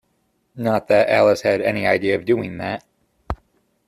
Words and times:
Not 0.55 0.87
that 0.87 1.09
Alice 1.09 1.41
had 1.43 1.61
any 1.61 1.85
idea 1.85 2.15
of 2.15 2.25
doing 2.25 2.57
that. 2.57 2.83